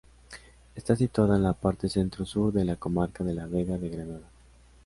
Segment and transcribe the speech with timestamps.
[0.73, 4.27] Está situada en la parte centro-sur de la comarca de la Vega de Granada.